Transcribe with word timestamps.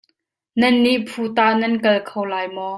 Nan 0.59 0.75
nih 0.83 0.97
phu 1.11 1.21
tah 1.35 1.53
nan 1.61 1.73
kal 1.83 1.97
kho 2.07 2.21
lai 2.31 2.47
maw? 2.55 2.69